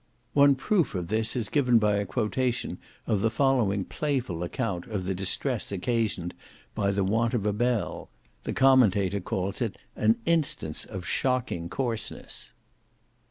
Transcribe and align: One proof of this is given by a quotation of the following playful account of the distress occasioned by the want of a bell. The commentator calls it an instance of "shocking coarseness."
One 0.33 0.55
proof 0.55 0.95
of 0.95 1.09
this 1.09 1.35
is 1.35 1.47
given 1.49 1.77
by 1.77 1.97
a 1.97 2.07
quotation 2.07 2.79
of 3.05 3.21
the 3.21 3.29
following 3.29 3.85
playful 3.85 4.41
account 4.41 4.87
of 4.87 5.05
the 5.05 5.13
distress 5.13 5.71
occasioned 5.71 6.33
by 6.73 6.89
the 6.89 7.03
want 7.03 7.35
of 7.35 7.45
a 7.45 7.53
bell. 7.53 8.09
The 8.41 8.53
commentator 8.53 9.19
calls 9.19 9.61
it 9.61 9.77
an 9.95 10.15
instance 10.25 10.85
of 10.85 11.05
"shocking 11.05 11.69
coarseness." 11.69 12.51